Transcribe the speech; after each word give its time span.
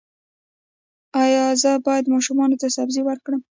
ایا 1.23 1.43
زه 1.61 1.71
باید 1.85 2.05
ماشوم 2.13 2.39
ته 2.61 2.67
سبزي 2.77 3.01
ورکړم؟ 3.05 3.41